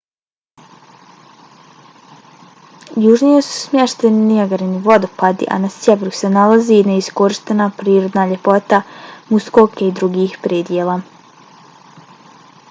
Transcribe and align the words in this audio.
južnije 3.03 3.41
su 3.49 3.53
smješteni 3.57 4.23
nijagarini 4.31 4.79
vodopadi 4.89 5.49
a 5.57 5.61
na 5.67 5.71
sjeveru 5.77 6.15
se 6.21 6.33
nalazi 6.39 6.81
neiskorištena 6.89 7.69
prirodna 7.85 8.25
ljepota 8.35 8.81
muskoke 9.31 9.91
i 9.91 9.95
drugih 10.03 10.37
predjela 10.49 10.97